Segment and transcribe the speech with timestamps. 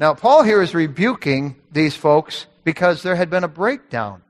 [0.00, 4.22] Now, Paul here is rebuking these folks because there had been a breakdown,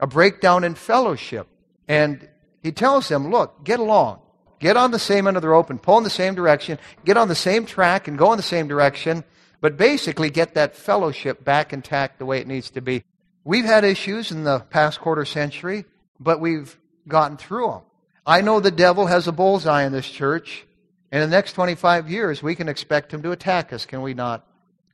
[0.00, 1.46] a breakdown in fellowship.
[1.86, 2.26] And
[2.62, 4.20] he tells them, look, get along.
[4.58, 6.78] Get on the same end of the rope and pull in the same direction.
[7.04, 9.22] Get on the same track and go in the same direction.
[9.60, 13.04] But basically, get that fellowship back intact the way it needs to be.
[13.44, 15.84] We've had issues in the past quarter century,
[16.18, 17.82] but we've gotten through them.
[18.26, 20.64] I know the devil has a bullseye in this church.
[21.12, 24.14] And in the next 25 years, we can expect him to attack us, can we
[24.14, 24.47] not?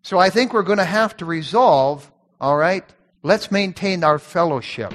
[0.05, 2.85] So I think we're going to have to resolve, all right,
[3.23, 4.91] let's maintain our fellowship.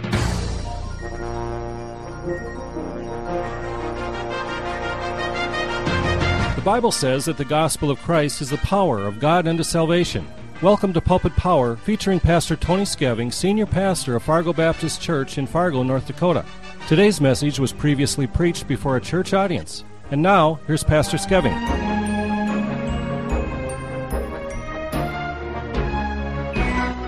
[6.53, 10.27] The Bible says that the gospel of Christ is the power of God unto salvation.
[10.61, 15.47] Welcome to Pulpit Power, featuring Pastor Tony Skeving, Senior Pastor of Fargo Baptist Church in
[15.47, 16.45] Fargo, North Dakota.
[16.87, 19.83] Today's message was previously preached before a church audience.
[20.11, 21.88] And now, here's Pastor Skeving.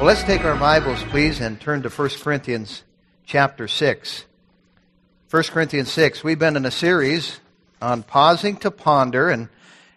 [0.02, 2.82] Well, let's take our Bibles, please, and turn to 1 Corinthians
[3.24, 4.26] chapter 6.
[5.30, 6.24] 1 Corinthians 6.
[6.24, 7.40] We've been in a series
[7.80, 9.48] on pausing to ponder, and,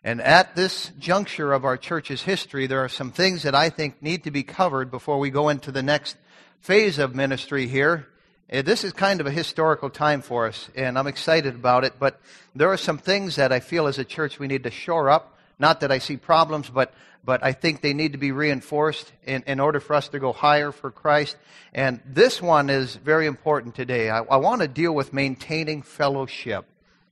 [0.04, 4.02] and at this juncture of our church's history, there are some things that I think
[4.02, 6.18] need to be covered before we go into the next
[6.60, 8.06] phase of ministry here.
[8.52, 11.94] Uh, this is kind of a historical time for us, and I'm excited about it,
[11.98, 12.20] but
[12.54, 15.33] there are some things that I feel as a church we need to shore up.
[15.58, 16.92] Not that I see problems, but,
[17.24, 20.32] but I think they need to be reinforced in, in order for us to go
[20.32, 21.36] higher for Christ.
[21.72, 24.10] And this one is very important today.
[24.10, 26.66] I, I want to deal with maintaining fellowship.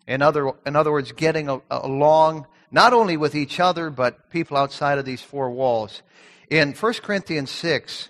[0.06, 4.98] In other, in other words, getting along not only with each other, but people outside
[4.98, 6.02] of these four walls.
[6.50, 8.08] In 1 Corinthians 6,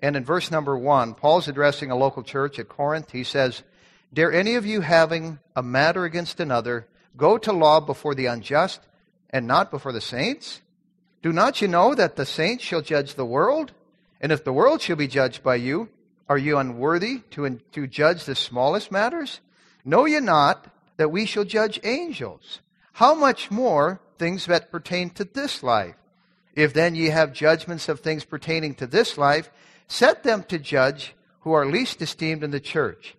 [0.00, 3.10] and in verse number 1, Paul's addressing a local church at Corinth.
[3.10, 3.62] He says,
[4.12, 8.80] Dare any of you having a matter against another go to law before the unjust
[9.30, 10.60] and not before the saints?
[11.22, 13.72] Do not you know that the saints shall judge the world?
[14.20, 15.88] And if the world shall be judged by you,
[16.28, 19.40] are you unworthy to, to judge the smallest matters?
[19.84, 20.66] Know ye not
[20.96, 22.60] that we shall judge angels.
[22.92, 25.94] How much more things that pertain to this life?
[26.54, 29.50] If then ye have judgments of things pertaining to this life,
[29.86, 33.14] set them to judge who are least esteemed in the church.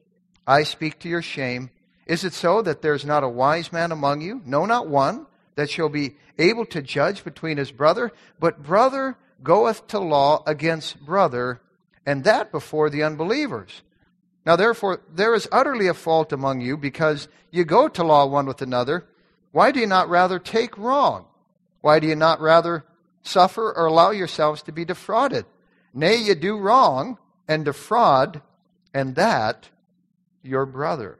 [0.45, 1.69] I speak to your shame.
[2.05, 4.41] Is it so that there is not a wise man among you?
[4.45, 5.25] No, not one,
[5.59, 11.05] that shall be able to judge between his brother, but brother goeth to law against
[11.05, 11.59] brother,
[12.05, 13.81] and that before the unbelievers.
[14.45, 18.45] Now, therefore, there is utterly a fault among you because you go to law one
[18.45, 19.05] with another.
[19.51, 21.25] Why do you not rather take wrong?
[21.81, 22.85] Why do you not rather
[23.23, 25.45] suffer or allow yourselves to be defrauded?
[25.93, 27.17] Nay, you do wrong
[27.49, 28.41] and defraud,
[28.93, 29.67] and that
[30.41, 31.19] your brother.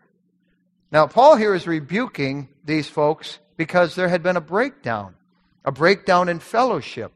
[0.94, 5.16] Now, Paul here is rebuking these folks because there had been a breakdown,
[5.66, 7.12] a breakdown in fellowship.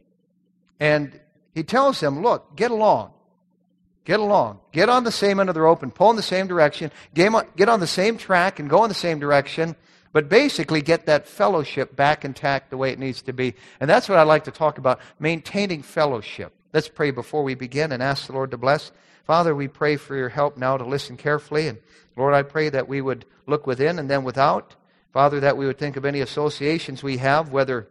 [0.78, 1.18] And
[1.56, 3.14] he tells them, look, get along.
[4.04, 4.60] Get along.
[4.74, 6.92] Get on the same end of the rope and pull in the same direction.
[7.14, 9.78] Get on the same track and go in the same direction.
[10.12, 13.56] But basically, get that fellowship back intact the way it needs to be.
[13.80, 16.52] And that's what I like to talk about maintaining fellowship.
[16.74, 18.92] Let's pray before we begin and ask the Lord to bless.
[19.24, 21.70] Father, we pray for your help now to listen carefully.
[21.70, 21.78] And
[22.18, 24.76] Lord, I pray that we would look within and then without.
[25.14, 27.88] Father, that we would think of any associations we have, whether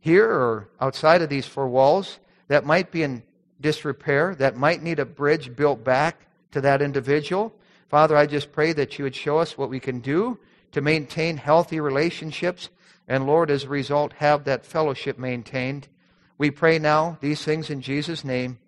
[0.00, 3.22] here or outside of these four walls, that might be in
[3.60, 7.54] disrepair, that might need a bridge built back to that individual.
[7.88, 10.38] Father, I just pray that you would show us what we can do
[10.72, 12.68] to maintain healthy relationships,
[13.08, 15.88] and Lord, as a result, have that fellowship maintained.
[16.36, 18.58] We pray now these things in Jesus' name.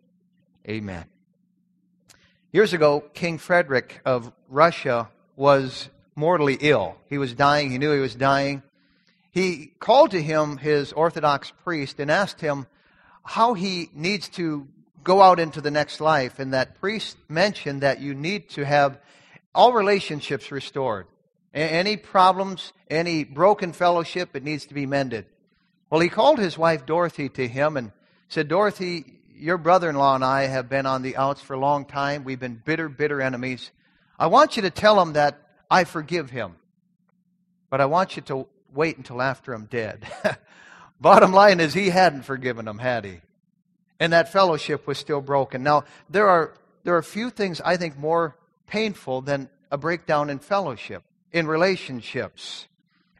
[0.67, 1.05] Amen.
[2.53, 6.97] Years ago, King Frederick of Russia was mortally ill.
[7.07, 7.71] He was dying.
[7.71, 8.65] He knew he was dying.
[9.31, 12.67] He called to him his Orthodox priest and asked him
[13.23, 14.67] how he needs to
[15.05, 16.41] go out into the next life.
[16.41, 18.99] And that priest mentioned that you need to have
[19.55, 21.07] all relationships restored.
[21.55, 25.25] Any problems, any broken fellowship, it needs to be mended.
[25.89, 27.93] Well, he called his wife Dorothy to him and
[28.29, 31.61] said, Dorothy, your brother in law and I have been on the outs for a
[31.61, 32.25] long time.
[32.25, 33.71] We've been bitter, bitter enemies.
[34.19, 36.57] I want you to tell him that I forgive him,
[37.71, 40.07] but I want you to wait until after I'm dead.
[41.01, 43.21] Bottom line is, he hadn't forgiven him, had he?
[44.01, 45.63] And that fellowship was still broken.
[45.63, 46.55] Now, there are,
[46.85, 48.37] there are few things I think more
[48.67, 52.67] painful than a breakdown in fellowship, in relationships.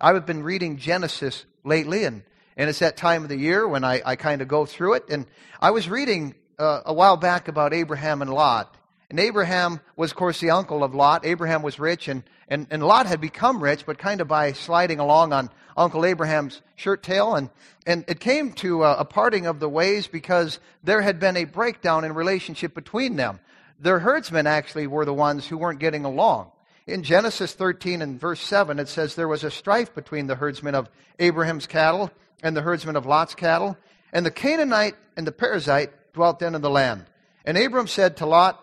[0.01, 2.23] I've been reading Genesis lately, and,
[2.57, 5.05] and it's that time of the year when I, I kind of go through it.
[5.11, 5.27] And
[5.61, 8.77] I was reading uh, a while back about Abraham and Lot.
[9.11, 11.25] And Abraham was, of course, the uncle of Lot.
[11.25, 15.01] Abraham was rich, and, and, and Lot had become rich, but kind of by sliding
[15.01, 17.35] along on Uncle Abraham's shirt tail.
[17.35, 17.49] And,
[17.87, 21.45] and it came to a, a parting of the ways because there had been a
[21.45, 23.41] breakdown in relationship between them.
[23.81, 26.51] Their herdsmen actually were the ones who weren't getting along.
[26.87, 30.75] In Genesis 13 and verse 7, it says there was a strife between the herdsmen
[30.75, 32.11] of Abraham's cattle
[32.43, 33.77] and the herdsmen of Lot's cattle.
[34.13, 37.07] And the Canaanite and the Perizzite dwelt then in the land.
[37.45, 38.63] And Abram said to Lot,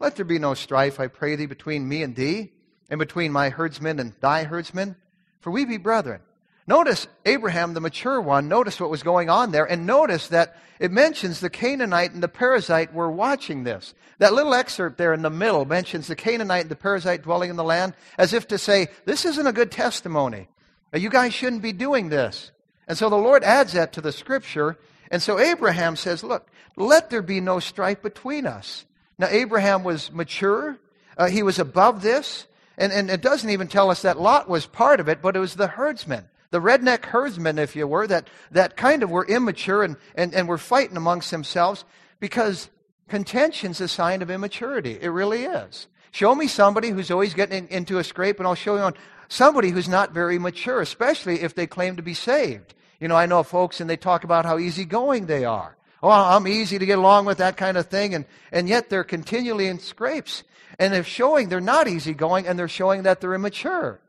[0.00, 2.52] Let there be no strife, I pray thee, between me and thee,
[2.88, 4.96] and between my herdsmen and thy herdsmen,
[5.40, 6.22] for we be brethren.
[6.66, 10.90] Notice Abraham, the mature one, notice what was going on there, and notice that it
[10.90, 13.92] mentions the Canaanite and the Perizzite were watching this.
[14.18, 17.56] That little excerpt there in the middle mentions the Canaanite and the Perizzite dwelling in
[17.56, 20.48] the land, as if to say, this isn't a good testimony.
[20.94, 22.52] You guys shouldn't be doing this.
[22.88, 24.78] And so the Lord adds that to the scripture.
[25.10, 28.86] And so Abraham says, look, let there be no strife between us.
[29.20, 30.76] Now, Abraham was mature.
[31.16, 32.46] Uh, he was above this.
[32.76, 35.40] And, and it doesn't even tell us that Lot was part of it, but it
[35.40, 39.82] was the herdsmen the redneck herdsmen, if you were, that, that kind of were immature
[39.82, 41.84] and, and, and were fighting amongst themselves
[42.18, 42.68] because
[43.08, 44.98] contention's a sign of immaturity.
[45.00, 45.86] It really is.
[46.10, 48.94] Show me somebody who's always getting in, into a scrape, and I'll show you on
[49.28, 52.74] somebody who's not very mature, especially if they claim to be saved.
[52.98, 55.76] You know, I know folks and they talk about how easygoing they are.
[56.02, 59.04] Oh, I'm easy to get along with that kind of thing, and, and yet they're
[59.04, 60.44] continually in scrapes.
[60.78, 64.00] And they're showing they're not easygoing, and they're showing that they're immature.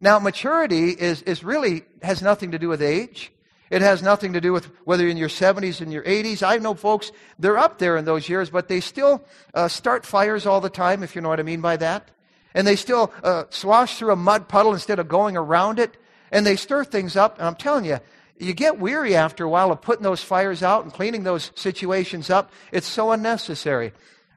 [0.00, 3.32] Now, maturity is, is really has nothing to do with age.
[3.70, 6.46] It has nothing to do with whether you're in your 70s and your 80s.
[6.46, 10.46] I know folks, they're up there in those years, but they still uh, start fires
[10.46, 12.10] all the time, if you know what I mean by that.
[12.54, 15.96] And they still uh, swash through a mud puddle instead of going around it.
[16.30, 17.38] And they stir things up.
[17.38, 17.98] And I'm telling you,
[18.38, 22.30] you get weary after a while of putting those fires out and cleaning those situations
[22.30, 22.52] up.
[22.72, 23.92] It's so unnecessary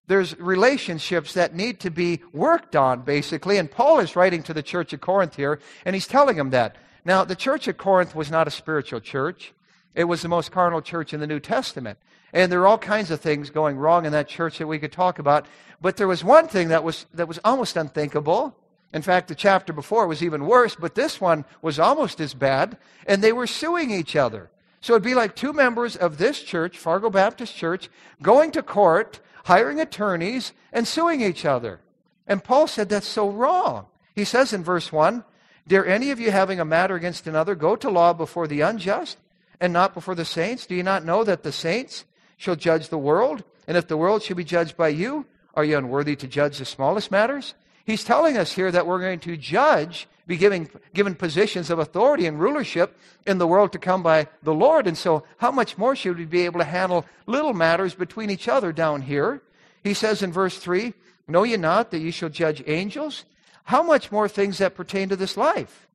[0.09, 3.57] there's relationships that need to be worked on, basically.
[3.57, 6.75] And Paul is writing to the church of Corinth here, and he's telling them that.
[7.05, 9.53] Now, the church of Corinth was not a spiritual church,
[9.95, 11.99] it was the most carnal church in the New Testament.
[12.33, 14.91] And there are all kinds of things going wrong in that church that we could
[14.91, 15.47] talk about.
[15.81, 18.55] But there was one thing that was, that was almost unthinkable.
[18.91, 22.77] In fact, the chapter before was even worse, but this one was almost as bad.
[23.05, 24.49] And they were suing each other.
[24.81, 27.89] So it'd be like two members of this church, Fargo Baptist Church,
[28.21, 29.19] going to court
[29.49, 31.79] hiring attorneys, and suing each other.
[32.27, 33.87] And Paul said that's so wrong.
[34.13, 35.23] He says in verse 1
[35.67, 39.17] Dare any of you having a matter against another go to law before the unjust
[39.59, 40.65] and not before the saints?
[40.65, 42.05] Do you not know that the saints
[42.37, 43.43] shall judge the world?
[43.67, 45.25] And if the world shall be judged by you,
[45.55, 47.55] are you unworthy to judge the smallest matters?
[47.85, 52.25] He's telling us here that we're going to judge, be giving, given positions of authority
[52.25, 54.85] and rulership in the world to come by the Lord.
[54.85, 58.47] And so, how much more should we be able to handle little matters between each
[58.47, 59.41] other down here?
[59.83, 60.93] He says in verse 3
[61.27, 63.25] Know ye not that ye shall judge angels?
[63.63, 65.87] How much more things that pertain to this life?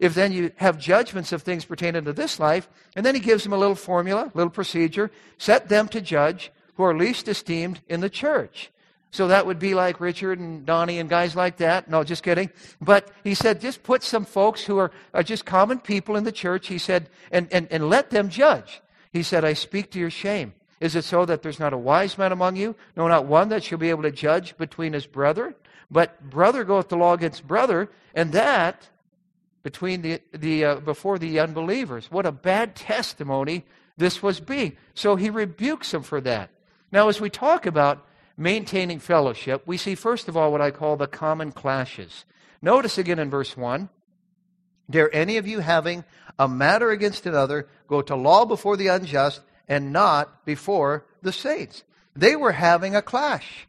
[0.00, 3.42] If then you have judgments of things pertaining to this life, and then he gives
[3.42, 8.00] them a little formula, little procedure, set them to judge who are least esteemed in
[8.00, 8.70] the church.
[9.10, 11.88] So that would be like Richard and Donnie and guys like that.
[11.88, 12.50] No, just kidding.
[12.80, 16.32] But he said, just put some folks who are, are just common people in the
[16.32, 18.82] church, he said, and, and, and let them judge.
[19.12, 20.52] He said, I speak to your shame.
[20.80, 22.76] Is it so that there's not a wise man among you?
[22.96, 25.54] No, not one that shall be able to judge between his brother?
[25.90, 28.88] But brother goeth to law against brother, and that
[29.62, 32.10] between the, the uh, before the unbelievers.
[32.10, 33.64] What a bad testimony
[33.96, 34.76] this was being.
[34.94, 36.50] So he rebukes them for that.
[36.92, 38.06] Now, as we talk about
[38.38, 42.24] maintaining fellowship, we see, first of all, what I call the common clashes.
[42.62, 43.90] Notice again in verse 1
[44.90, 46.04] Dare any of you having
[46.38, 51.82] a matter against another go to law before the unjust and not before the saints?
[52.16, 53.66] They were having a clash.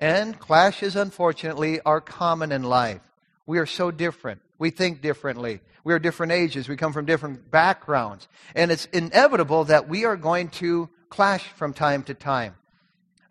[0.00, 3.00] And clashes, unfortunately, are common in life.
[3.46, 4.40] We are so different.
[4.58, 5.60] We think differently.
[5.84, 6.68] We are different ages.
[6.68, 8.26] We come from different backgrounds.
[8.54, 12.56] And it's inevitable that we are going to clash from time to time.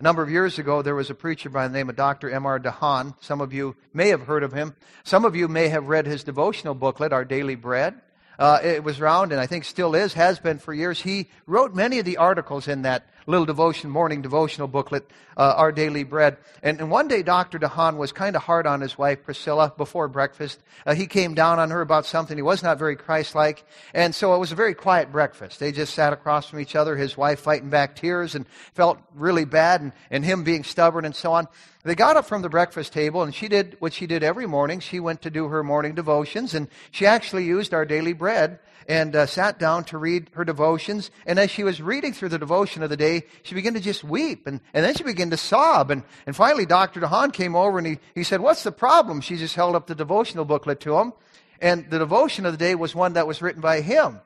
[0.03, 2.29] A number of years ago, there was a preacher by the name of Dr.
[2.29, 2.59] M.R.
[2.59, 3.15] DeHaan.
[3.21, 4.75] Some of you may have heard of him.
[5.05, 8.01] Some of you may have read his devotional booklet, Our Daily Bread.
[8.37, 10.99] Uh, it was around, and I think still is, has been for years.
[10.99, 15.71] He wrote many of the articles in that little devotion, morning devotional booklet, uh, Our
[15.71, 16.37] Daily Bread.
[16.61, 17.59] And, and, one day, Dr.
[17.59, 20.59] DeHaan was kind of hard on his wife, Priscilla, before breakfast.
[20.85, 22.37] Uh, he came down on her about something.
[22.37, 23.65] He was not very Christ like.
[23.93, 25.59] And so it was a very quiet breakfast.
[25.59, 29.45] They just sat across from each other, his wife fighting back tears and felt really
[29.45, 31.47] bad, and, and him being stubborn and so on.
[31.83, 34.79] They got up from the breakfast table, and she did what she did every morning.
[34.79, 39.15] She went to do her morning devotions, and she actually used our daily bread and
[39.15, 41.11] uh, sat down to read her devotions.
[41.25, 44.03] And as she was reading through the devotion of the day, she began to just
[44.03, 45.91] weep, and, and then she began to sob.
[45.91, 47.01] And, and finally, Dr.
[47.01, 49.21] DeHaan came over, and he, he said, What's the problem?
[49.21, 51.13] She just held up the devotional booklet to him.
[51.59, 54.19] And the devotion of the day was one that was written by him.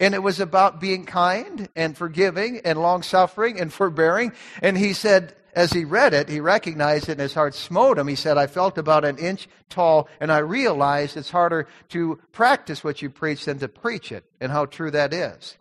[0.00, 4.32] And it was about being kind and forgiving and long suffering and forbearing.
[4.62, 8.08] And he said, as he read it, he recognized it and his heart smote him.
[8.08, 12.82] He said, I felt about an inch tall and I realized it's harder to practice
[12.82, 15.58] what you preach than to preach it and how true that is.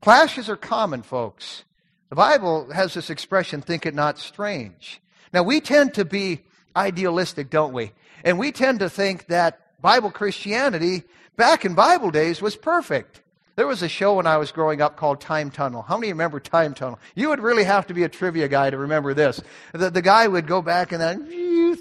[0.00, 1.64] Clashes are common, folks.
[2.08, 5.00] The Bible has this expression, think it not strange.
[5.32, 6.40] Now, we tend to be
[6.74, 7.92] idealistic, don't we?
[8.24, 11.02] And we tend to think that Bible Christianity
[11.36, 13.22] back in Bible days was perfect.
[13.58, 15.82] There was a show when I was growing up called Time Tunnel.
[15.82, 17.00] How many remember Time Tunnel?
[17.16, 19.42] You would really have to be a trivia guy to remember this.
[19.72, 21.18] The, the guy would go back in that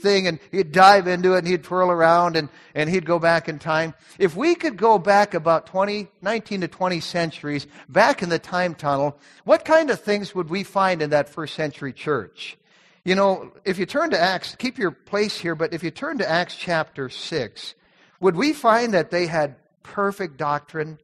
[0.01, 3.47] thing and he'd dive into it and he'd twirl around and, and he'd go back
[3.47, 3.93] in time.
[4.17, 8.73] If we could go back about 20, 19 to 20 centuries, back in the Time
[8.73, 12.57] Tunnel, what kind of things would we find in that first century church?
[13.05, 16.17] You know, if you turn to Acts, keep your place here, but if you turn
[16.17, 17.75] to Acts chapter 6,
[18.19, 20.97] would we find that they had perfect doctrine?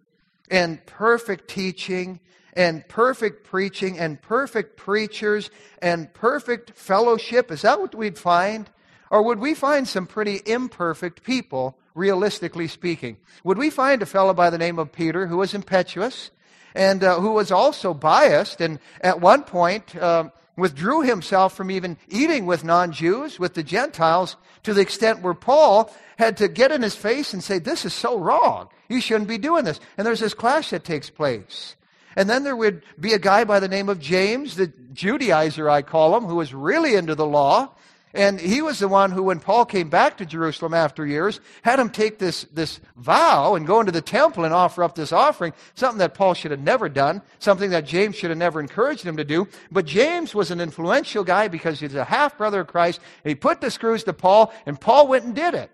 [0.50, 2.20] And perfect teaching
[2.54, 5.50] and perfect preaching and perfect preachers
[5.82, 7.52] and perfect fellowship?
[7.52, 8.70] Is that what we'd find?
[9.10, 13.18] Or would we find some pretty imperfect people, realistically speaking?
[13.44, 16.32] Would we find a fellow by the name of Peter who was impetuous
[16.76, 21.98] and uh, who was also biased and at one point uh, withdrew himself from even
[22.10, 26.72] eating with non Jews, with the Gentiles, to the extent where Paul had to get
[26.72, 28.70] in his face and say, This is so wrong.
[28.90, 29.80] You shouldn't be doing this.
[29.98, 31.76] And there's this clash that takes place.
[32.16, 35.82] And then there would be a guy by the name of James, the Judaizer, I
[35.82, 37.72] call him, who was really into the law.
[38.15, 41.79] And he was the one who, when Paul came back to Jerusalem after years, had
[41.79, 45.51] him take this, this vow and go into the temple and offer up this offering,
[45.74, 49.17] something that Paul should have never done, something that James should have never encouraged him
[49.17, 49.48] to do.
[49.72, 53.00] But James was an influential guy because he's a half brother of Christ.
[53.24, 55.72] He put the screws to Paul, and Paul went and did it.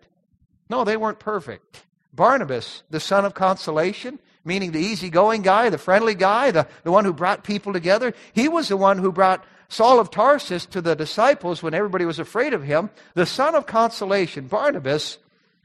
[0.69, 1.83] No, they weren't perfect.
[2.13, 7.03] Barnabas, the son of consolation, meaning the easygoing guy, the friendly guy, the, the one
[7.03, 10.95] who brought people together, he was the one who brought Saul of Tarsus to the
[10.95, 15.19] disciples when everybody was afraid of him, the son of consolation, Barnabas.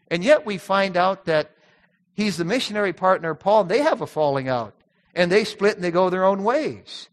[0.08, 1.52] And yet we find out that
[2.12, 4.75] he's the missionary partner of Paul, and they have a falling out.
[5.14, 7.08] And they split and they go their own ways.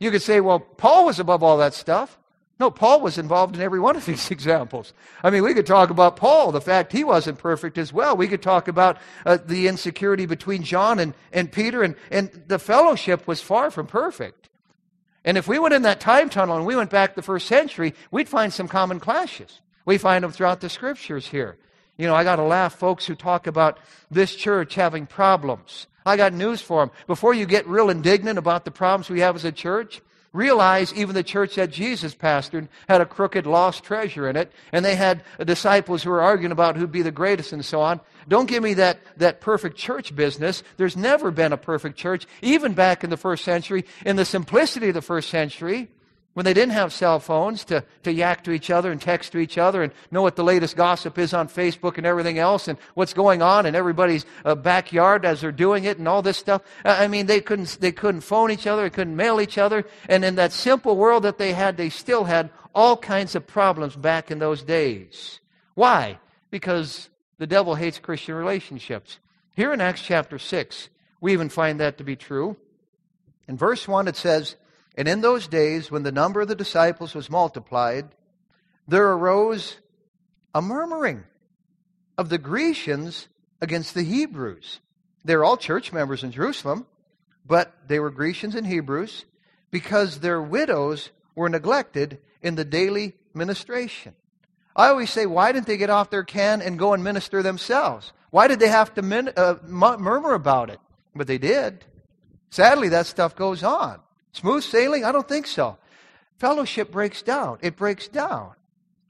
[0.00, 2.18] You could say, well, Paul was above all that stuff.
[2.58, 4.94] No, Paul was involved in every one of these examples.
[5.22, 8.16] I mean, we could talk about Paul, the fact he wasn't perfect as well.
[8.16, 12.58] We could talk about uh, the insecurity between John and, and Peter, and, and the
[12.58, 14.48] fellowship was far from perfect.
[15.24, 17.94] And if we went in that time tunnel and we went back the first century,
[18.10, 19.60] we'd find some common clashes.
[19.84, 21.56] We find them throughout the scriptures here.
[21.96, 23.78] You know, I got to laugh, folks who talk about
[24.10, 25.86] this church having problems.
[26.04, 26.90] I got news for them.
[27.06, 30.00] Before you get real indignant about the problems we have as a church,
[30.32, 34.84] realize even the church that Jesus pastored had a crooked lost treasure in it, and
[34.84, 38.00] they had disciples who were arguing about who'd be the greatest and so on.
[38.28, 40.62] Don't give me that, that perfect church business.
[40.76, 43.84] There's never been a perfect church, even back in the first century.
[44.06, 45.88] In the simplicity of the first century,
[46.34, 49.38] when they didn't have cell phones to, to yak to each other and text to
[49.38, 52.78] each other and know what the latest gossip is on Facebook and everything else and
[52.94, 56.62] what's going on in everybody's uh, backyard as they're doing it and all this stuff.
[56.84, 59.84] I mean, they couldn't, they couldn't phone each other, they couldn't mail each other.
[60.08, 63.94] And in that simple world that they had, they still had all kinds of problems
[63.94, 65.40] back in those days.
[65.74, 66.18] Why?
[66.50, 69.18] Because the devil hates Christian relationships.
[69.54, 70.88] Here in Acts chapter 6,
[71.20, 72.56] we even find that to be true.
[73.48, 74.56] In verse 1, it says,
[74.96, 78.08] and in those days, when the number of the disciples was multiplied,
[78.86, 79.76] there arose
[80.54, 81.24] a murmuring
[82.18, 83.28] of the Grecians
[83.60, 84.80] against the Hebrews.
[85.24, 86.86] They're all church members in Jerusalem,
[87.46, 89.24] but they were Grecians and Hebrews
[89.70, 94.14] because their widows were neglected in the daily ministration.
[94.74, 98.12] I always say, why didn't they get off their can and go and minister themselves?
[98.30, 100.80] Why did they have to min- uh, murmur about it?
[101.14, 101.84] But they did.
[102.50, 104.00] Sadly, that stuff goes on.
[104.32, 105.04] Smooth sailing?
[105.04, 105.76] I don't think so.
[106.38, 107.58] Fellowship breaks down.
[107.60, 108.52] It breaks down.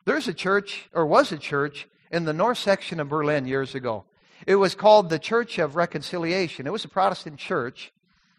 [0.04, 4.04] There's a church, or was a church, in the north section of Berlin years ago.
[4.46, 6.66] It was called the Church of Reconciliation.
[6.66, 7.92] It was a Protestant church.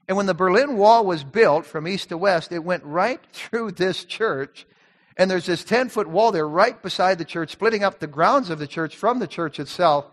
[0.07, 3.71] And when the Berlin Wall was built from east to west, it went right through
[3.71, 4.67] this church.
[5.15, 8.49] And there's this 10 foot wall there right beside the church, splitting up the grounds
[8.49, 10.05] of the church from the church itself.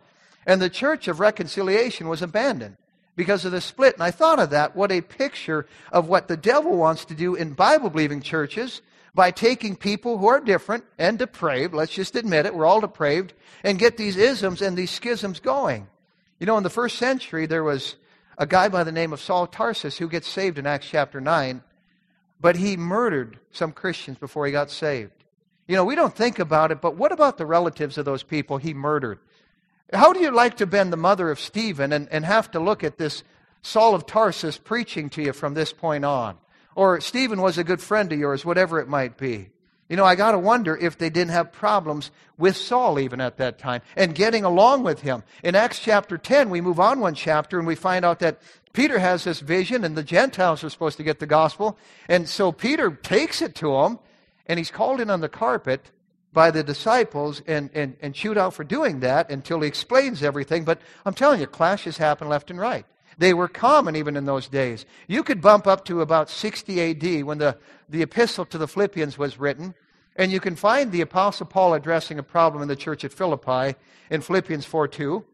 [0.47, 2.77] And the Church of Reconciliation was abandoned.
[3.17, 3.95] Because of the split.
[3.95, 4.77] And I thought of that.
[4.77, 8.83] What a picture of what the devil wants to do in Bible believing churches
[9.15, 13.33] by taking people who are different and depraved, let's just admit it, we're all depraved,
[13.65, 15.89] and get these isms and these schisms going.
[16.39, 17.97] You know, in the first century, there was
[18.39, 21.63] a guy by the name of Saul Tarsus who gets saved in Acts chapter 9,
[22.41, 25.13] but he murdered some Christians before he got saved.
[25.67, 28.57] You know, we don't think about it, but what about the relatives of those people
[28.57, 29.19] he murdered?
[29.93, 32.85] How do you like to been the mother of Stephen and, and have to look
[32.85, 33.25] at this
[33.63, 36.39] Saul of Tarsus preaching to you from this point on?
[36.77, 39.51] Or Stephen was a good friend of yours, whatever it might be.
[39.89, 43.39] You know, I got to wonder if they didn't have problems with Saul even at
[43.39, 45.25] that time and getting along with him.
[45.43, 48.41] In Acts chapter 10, we move on one chapter and we find out that
[48.73, 51.77] Peter has this vision and the Gentiles are supposed to get the gospel.
[52.09, 53.99] And so Peter takes it to him
[54.47, 55.91] and he's called in on the carpet
[56.33, 60.65] by the disciples and, and, and chewed out for doing that until he explains everything.
[60.65, 62.87] But I'm telling you, clashes happen left and right.
[63.19, 64.87] They were common even in those days.
[65.07, 67.59] You could bump up to about 60 AD when the,
[67.89, 69.75] the epistle to the Philippians was written,
[70.17, 73.77] and you can find the Apostle Paul addressing a problem in the church at Philippi
[74.11, 75.25] in Philippians 4 2.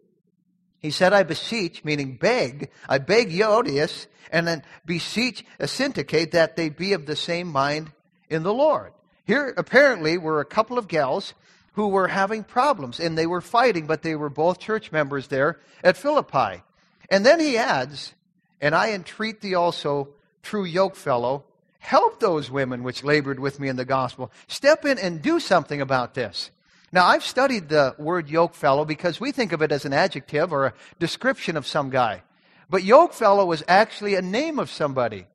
[0.81, 6.69] He said, I beseech, meaning beg, I beg Euodias, and then beseech, Syntyche that they
[6.69, 7.93] be of the same mind
[8.29, 8.93] in the Lord.
[9.27, 11.35] Here, apparently, were a couple of gals
[11.73, 15.59] who were having problems, and they were fighting, but they were both church members there
[15.83, 16.63] at Philippi.
[17.11, 18.15] And then he adds,
[18.61, 20.09] And I entreat thee also,
[20.43, 21.43] true yokefellow,
[21.79, 24.33] help those women which labored with me in the gospel.
[24.47, 26.51] Step in and do something about this.
[26.93, 30.67] Now, I've studied the word yokefellow because we think of it as an adjective or
[30.67, 32.23] a description of some guy.
[32.71, 35.27] But yokefellow was actually a name of somebody.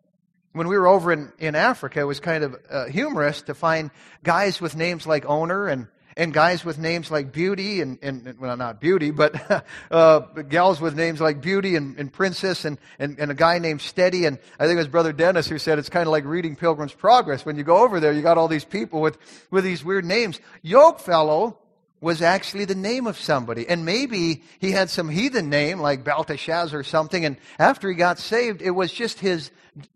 [0.53, 3.91] When we were over in, in Africa, it was kind of uh, humorous to find
[4.24, 8.58] guys with names like owner and and guys with names like Beauty and, and well,
[8.58, 13.31] not Beauty, but uh, gals with names like Beauty and, and Princess and, and, and,
[13.31, 14.25] a guy named Steady.
[14.25, 16.93] And I think it was Brother Dennis who said it's kind of like reading Pilgrim's
[16.93, 17.46] Progress.
[17.46, 19.17] When you go over there, you got all these people with,
[19.50, 20.39] with these weird names.
[20.65, 21.55] Yokefellow
[22.01, 23.70] was actually the name of somebody.
[23.70, 27.24] And maybe he had some heathen name like Belteshazzar or something.
[27.24, 29.51] And after he got saved, it was just his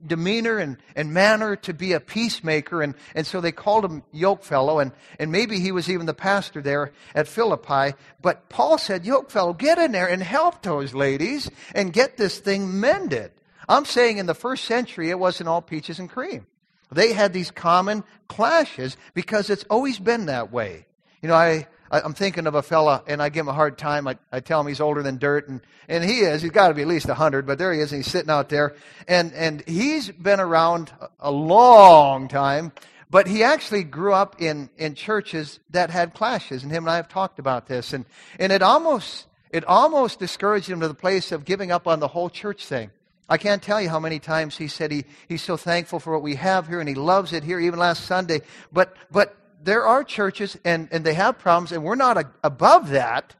[0.05, 2.83] demeanor and, and manner to be a peacemaker.
[2.83, 4.83] And, and so they called him Yokefellow.
[4.83, 7.97] And, and maybe he was even the pastor there at Philippi.
[8.21, 12.79] But Paul said, Yokefellow, get in there and help those ladies and get this thing
[12.79, 13.31] mended.
[13.67, 16.45] I'm saying in the first century, it wasn't all peaches and cream.
[16.91, 20.85] They had these common clashes because it's always been that way.
[21.23, 24.07] You know, I, I'm thinking of a fella, and I give him a hard time.
[24.07, 26.41] I, I tell him he's older than dirt, and, and he is.
[26.41, 28.49] He's got to be at least 100, but there he is, and he's sitting out
[28.49, 28.75] there.
[29.07, 32.71] And, and he's been around a long time,
[33.09, 36.95] but he actually grew up in, in churches that had clashes, and him and I
[36.95, 37.93] have talked about this.
[37.93, 38.05] And,
[38.39, 42.07] and it, almost, it almost discouraged him to the place of giving up on the
[42.07, 42.89] whole church thing.
[43.29, 46.21] I can't tell you how many times he said he, he's so thankful for what
[46.21, 48.41] we have here, and he loves it here, even last Sunday.
[48.71, 52.89] But, but there are churches and, and they have problems, and we're not a, above
[52.89, 53.35] that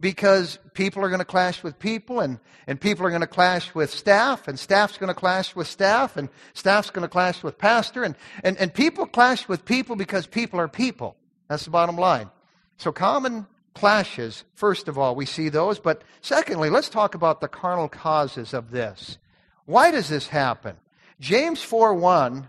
[0.00, 3.72] because people are going to clash with people, and, and people are going to clash
[3.74, 7.56] with staff, and staff's going to clash with staff, and staff's going to clash with
[7.56, 11.16] pastor, and, and, and people clash with people because people are people.
[11.48, 12.30] That's the bottom line.
[12.78, 17.48] So, common clashes, first of all, we see those, but secondly, let's talk about the
[17.48, 19.18] carnal causes of this.
[19.66, 20.76] Why does this happen?
[21.20, 22.48] James 4 1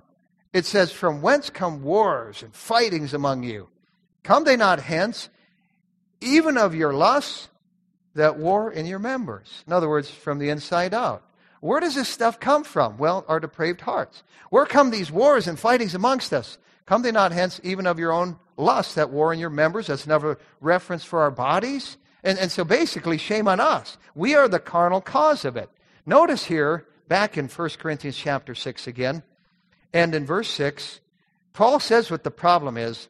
[0.53, 3.69] it says, From whence come wars and fightings among you?
[4.23, 5.29] Come they not hence,
[6.21, 7.49] even of your lusts
[8.15, 9.63] that war in your members?
[9.67, 11.23] In other words, from the inside out.
[11.59, 12.97] Where does this stuff come from?
[12.97, 14.23] Well, our depraved hearts.
[14.49, 16.57] Where come these wars and fightings amongst us?
[16.85, 19.87] Come they not hence, even of your own lusts that war in your members?
[19.87, 21.97] That's another reference for our bodies.
[22.23, 23.97] And, and so basically, shame on us.
[24.13, 25.69] We are the carnal cause of it.
[26.05, 29.23] Notice here, back in 1 Corinthians chapter 6 again,
[29.93, 30.99] and in verse 6,
[31.53, 33.07] Paul says what the problem is.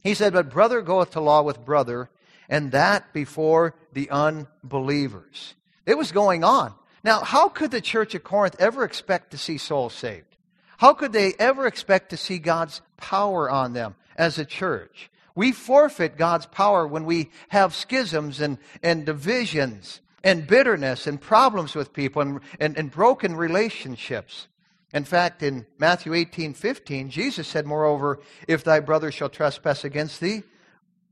[0.00, 2.08] He said, But brother goeth to law with brother,
[2.48, 5.54] and that before the unbelievers.
[5.84, 6.72] It was going on.
[7.02, 10.36] Now, how could the church of Corinth ever expect to see souls saved?
[10.78, 15.10] How could they ever expect to see God's power on them as a church?
[15.34, 21.74] We forfeit God's power when we have schisms and, and divisions and bitterness and problems
[21.74, 24.48] with people and, and, and broken relationships.
[24.92, 30.20] In fact, in Matthew 18 15, Jesus said, Moreover, if thy brother shall trespass against
[30.20, 30.42] thee,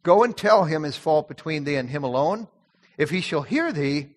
[0.03, 2.49] go and tell him his fault between thee and him alone.
[2.97, 4.09] If he shall hear thee,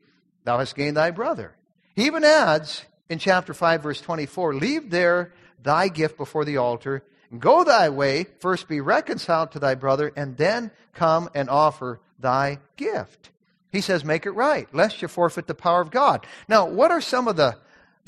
[0.46, 1.56] thou hast gained thy brother.
[1.96, 7.04] He even adds in chapter 5, verse 24, Leave there thy gift before the altar,
[7.32, 12.00] and go thy way, first be reconciled to thy brother, and then come and offer
[12.20, 13.30] thy gift.
[13.72, 16.26] He says, make it right, lest you forfeit the power of God.
[16.48, 17.58] Now, what are some of the,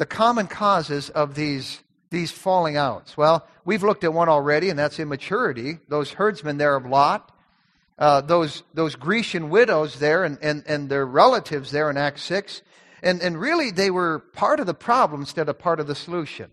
[0.01, 3.15] the common causes of these, these falling outs?
[3.15, 5.77] Well, we've looked at one already, and that's immaturity.
[5.89, 7.31] Those herdsmen there of Lot,
[7.99, 12.63] uh, those, those Grecian widows there and, and, and their relatives there in Acts 6.
[13.03, 16.49] And, and really, they were part of the problem instead of part of the solution.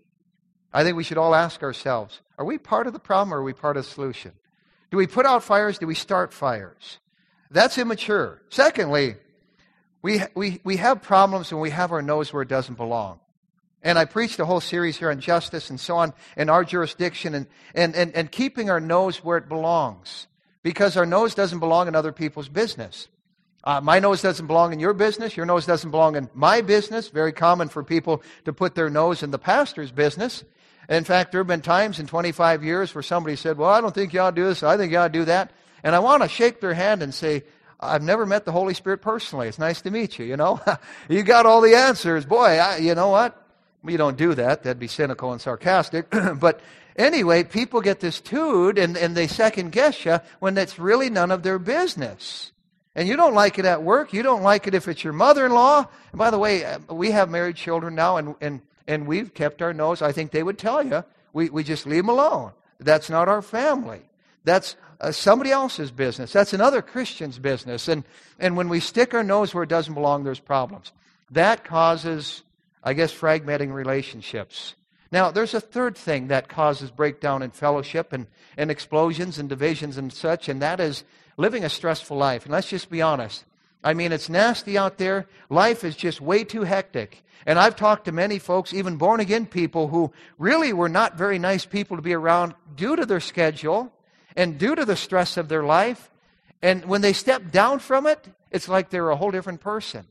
[0.71, 3.43] I think we should all ask ourselves are we part of the problem or are
[3.43, 4.33] we part of the solution?
[4.91, 5.79] Do we put out fires?
[5.79, 6.99] Do we start fires?
[7.49, 8.43] That's immature.
[8.49, 9.15] Secondly,
[10.03, 13.19] we, we, we have problems when we have our nose where it doesn't belong.
[13.81, 17.33] And I preached a whole series here on justice and so on in our jurisdiction
[17.33, 20.27] and, and, and, and keeping our nose where it belongs.
[20.63, 23.07] Because our nose doesn't belong in other people's business.
[23.63, 25.37] Uh, my nose doesn't belong in your business.
[25.37, 27.09] Your nose doesn't belong in my business.
[27.09, 30.43] Very common for people to put their nose in the pastor's business.
[30.89, 33.93] In fact, there have been times in 25 years where somebody said, Well, I don't
[33.93, 34.63] think you ought to do this.
[34.63, 35.51] I think you ought to do that.
[35.83, 37.43] And I want to shake their hand and say,
[37.79, 39.47] I've never met the Holy Spirit personally.
[39.47, 40.59] It's nice to meet you, you know.
[41.09, 42.25] you got all the answers.
[42.25, 43.48] Boy, I, you know what?
[43.83, 44.63] We don't do that.
[44.63, 46.09] That'd be cynical and sarcastic.
[46.39, 46.59] but
[46.95, 51.31] anyway, people get this tood and, and they second guess you when it's really none
[51.31, 52.51] of their business.
[52.95, 54.11] And you don't like it at work.
[54.13, 55.87] You don't like it if it's your mother in law.
[56.11, 59.61] And by the way, uh, we have married children now, and, and, and we've kept
[59.61, 60.01] our nose.
[60.01, 61.05] I think they would tell you.
[61.31, 62.51] We, we just leave them alone.
[62.79, 64.01] That's not our family.
[64.43, 66.33] That's uh, somebody else's business.
[66.33, 67.87] That's another Christian's business.
[67.87, 68.03] And,
[68.39, 70.91] and when we stick our nose where it doesn't belong, there's problems.
[71.31, 72.43] That causes,
[72.83, 74.75] I guess, fragmenting relationships.
[75.11, 79.97] Now, there's a third thing that causes breakdown in fellowship and, and explosions and divisions
[79.97, 81.03] and such, and that is
[81.37, 82.45] living a stressful life.
[82.45, 83.45] And let's just be honest.
[83.83, 85.25] I mean, it's nasty out there.
[85.49, 87.23] Life is just way too hectic.
[87.45, 91.39] And I've talked to many folks, even born again people, who really were not very
[91.39, 93.91] nice people to be around due to their schedule
[94.35, 96.11] and due to the stress of their life.
[96.61, 100.05] And when they step down from it, it's like they're a whole different person.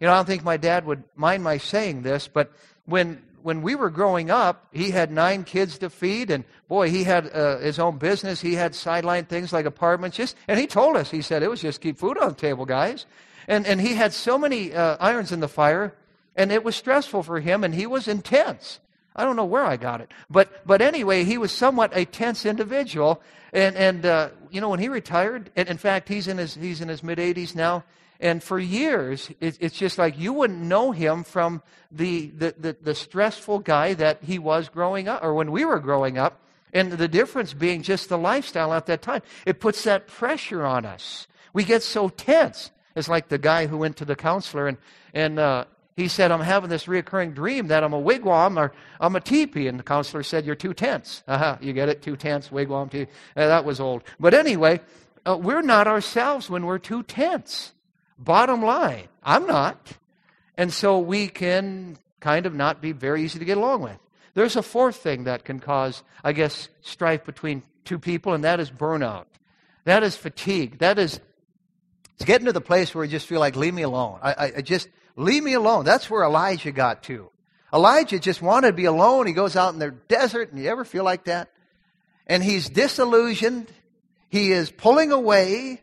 [0.00, 2.52] You know, I don't think my dad would mind my saying this, but
[2.86, 7.04] when when we were growing up, he had nine kids to feed, and boy, he
[7.04, 8.40] had uh, his own business.
[8.40, 10.16] He had sideline things like apartments.
[10.16, 12.64] Just and he told us, he said, it was just keep food on the table,
[12.64, 13.06] guys.
[13.46, 15.94] And and he had so many uh, irons in the fire,
[16.36, 18.80] and it was stressful for him, and he was intense.
[19.16, 22.44] I don't know where I got it, but but anyway, he was somewhat a tense
[22.44, 26.54] individual, and and uh, you know when he retired, and in fact he's in his
[26.54, 27.84] he's in his mid 80s now,
[28.20, 32.76] and for years it, it's just like you wouldn't know him from the, the the
[32.82, 36.40] the stressful guy that he was growing up, or when we were growing up,
[36.72, 39.22] and the difference being just the lifestyle at that time.
[39.46, 41.26] It puts that pressure on us.
[41.52, 42.70] We get so tense.
[42.94, 44.78] It's like the guy who went to the counselor and
[45.14, 45.64] and uh,
[45.98, 49.66] he said, I'm having this reoccurring dream that I'm a wigwam or I'm a teepee.
[49.66, 51.24] And the counselor said, You're too tense.
[51.26, 52.02] Uh-huh, you get it?
[52.02, 53.10] Too tense, wigwam, teepee.
[53.36, 54.04] Uh, that was old.
[54.20, 54.80] But anyway,
[55.26, 57.72] uh, we're not ourselves when we're too tents.
[58.18, 59.78] Bottom line, I'm not.
[60.56, 63.98] And so we can kind of not be very easy to get along with.
[64.34, 68.60] There's a fourth thing that can cause, I guess, strife between two people, and that
[68.60, 69.26] is burnout.
[69.84, 70.78] That is fatigue.
[70.78, 71.20] That is
[72.14, 74.18] it's getting to the place where you just feel like, leave me alone.
[74.20, 75.84] I, I, I just, Leave me alone.
[75.84, 77.28] That's where Elijah got to.
[77.74, 79.26] Elijah just wanted to be alone.
[79.26, 81.50] He goes out in the desert, and you ever feel like that?
[82.28, 83.66] And he's disillusioned.
[84.28, 85.82] He is pulling away.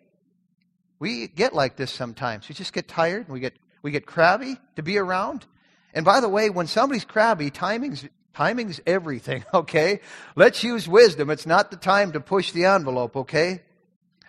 [1.00, 2.48] We get like this sometimes.
[2.48, 5.46] We just get tired and we get we get crabby to be around.
[5.94, 10.02] And by the way, when somebody's crabby, timing's timing's everything, okay?
[10.36, 11.30] Let's use wisdom.
[11.30, 13.62] It's not the time to push the envelope, okay?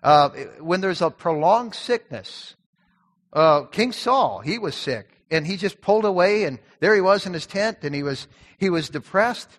[0.03, 0.29] Uh,
[0.61, 2.55] when there's a prolonged sickness,
[3.33, 7.27] uh, King Saul, he was sick, and he just pulled away, and there he was
[7.27, 9.59] in his tent, and he was he was depressed,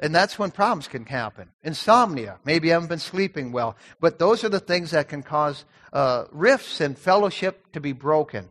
[0.00, 1.48] and that's when problems can happen.
[1.62, 5.64] Insomnia, maybe you haven't been sleeping well, but those are the things that can cause
[5.92, 8.48] uh, rifts and fellowship to be broken.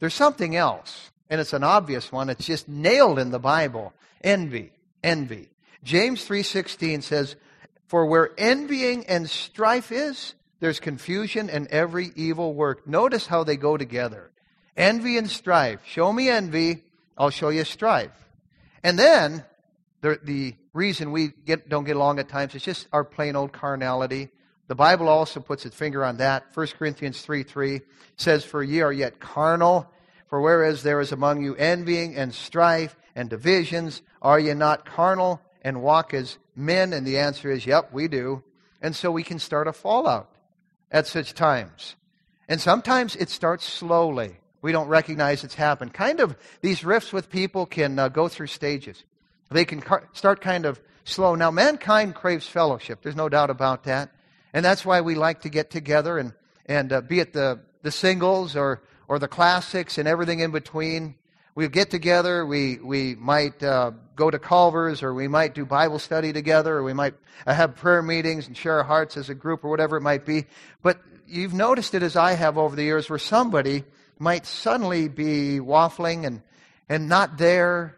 [0.00, 2.28] There's something else, and it's an obvious one.
[2.28, 4.72] It's just nailed in the Bible: envy,
[5.02, 5.48] envy.
[5.82, 7.36] James three sixteen says,
[7.86, 12.86] "For where envying and strife is." There's confusion and every evil work.
[12.86, 14.30] Notice how they go together.
[14.76, 15.80] Envy and strife.
[15.86, 16.84] Show me envy,
[17.16, 18.12] I'll show you strife.
[18.82, 19.42] And then,
[20.02, 23.52] the, the reason we get, don't get along at times is just our plain old
[23.52, 24.28] carnality.
[24.68, 26.46] The Bible also puts its finger on that.
[26.54, 27.80] 1 Corinthians 3 3
[28.16, 29.90] says, For ye are yet carnal,
[30.28, 35.40] for whereas there is among you envying and strife and divisions, are ye not carnal
[35.62, 36.92] and walk as men?
[36.92, 38.44] And the answer is, Yep, we do.
[38.80, 40.30] And so we can start a fallout
[40.90, 41.96] at such times.
[42.48, 44.36] And sometimes it starts slowly.
[44.62, 45.94] We don't recognize it's happened.
[45.94, 49.04] Kind of, these rifts with people can uh, go through stages.
[49.50, 49.82] They can
[50.12, 51.34] start kind of slow.
[51.34, 53.02] Now, mankind craves fellowship.
[53.02, 54.10] There's no doubt about that.
[54.52, 56.32] And that's why we like to get together and,
[56.66, 61.14] and uh, be at the the singles or, or the classics and everything in between.
[61.54, 65.98] We get together, we, we might uh, go to Culver's, or we might do Bible
[65.98, 67.14] study together, or we might
[67.46, 70.24] uh, have prayer meetings and share our hearts as a group, or whatever it might
[70.24, 70.46] be.
[70.82, 73.84] But you've noticed it as I have over the years, where somebody
[74.18, 76.42] might suddenly be waffling and,
[76.88, 77.96] and not there,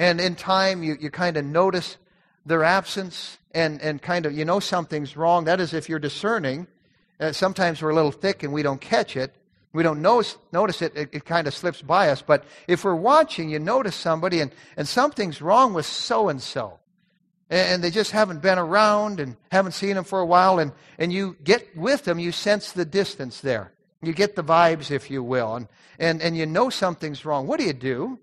[0.00, 1.98] and in time you, you kind of notice
[2.46, 5.44] their absence and, and kind of you know something's wrong.
[5.44, 6.66] That is if you're discerning.
[7.20, 9.34] Uh, sometimes we're a little thick and we don't catch it.
[9.74, 12.22] We don't notice, notice it, it, it kind of slips by us.
[12.22, 16.78] But if we're watching, you notice somebody and, and something's wrong with so and so.
[17.50, 20.60] And they just haven't been around and haven't seen them for a while.
[20.60, 23.70] And, and you get with them, you sense the distance there.
[24.00, 25.56] You get the vibes, if you will.
[25.56, 27.46] And, and, and you know something's wrong.
[27.46, 28.18] What do you do?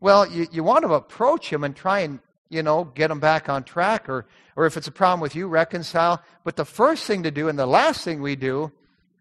[0.00, 3.48] Well, you, you want to approach them and try and, you know, get them back
[3.48, 4.08] on track.
[4.08, 6.22] Or, or if it's a problem with you, reconcile.
[6.44, 8.72] But the first thing to do and the last thing we do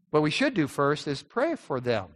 [0.09, 2.07] what we should do first is pray for them.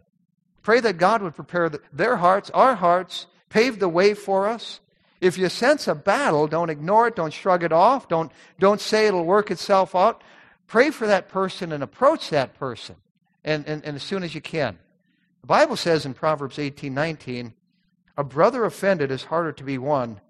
[0.62, 4.80] Pray that God would prepare their hearts, our hearts, pave the way for us.
[5.20, 9.06] If you sense a battle, don't ignore it, don't shrug it off, don't, don't say
[9.06, 10.22] it'll work itself out.
[10.66, 12.96] Pray for that person and approach that person
[13.44, 14.78] and, and, and as soon as you can.
[15.42, 17.52] The Bible says in Proverbs 18 19,
[18.16, 20.20] a brother offended is harder to be won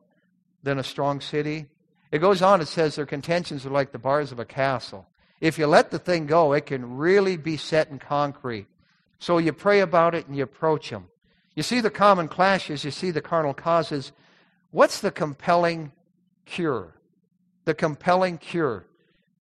[0.63, 1.67] than a strong city.
[2.11, 5.07] It goes on, it says their contentions are like the bars of a castle.
[5.41, 8.67] If you let the thing go, it can really be set in concrete.
[9.19, 11.09] So you pray about it and you approach them.
[11.55, 14.13] You see the common clashes, you see the carnal causes.
[14.71, 15.93] What's the compelling
[16.47, 16.95] cure?
[17.65, 18.87] The compelling cure.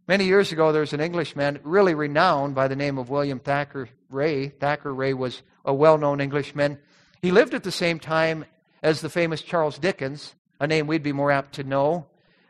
[0.08, 3.88] Many years ago, there was an Englishman really renowned by the name of William Thacker
[4.10, 4.50] Ray.
[4.50, 6.80] Thackeray was a well known Englishman.
[7.22, 8.46] He lived at the same time
[8.82, 12.08] as the famous Charles Dickens, a name we'd be more apt to know.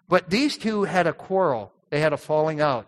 [0.07, 2.87] But these two had a quarrel, they had a falling out.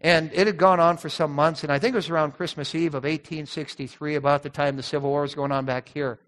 [0.00, 2.74] And it had gone on for some months, and I think it was around Christmas
[2.74, 6.18] Eve of 1863, about the time the Civil War was going on back here.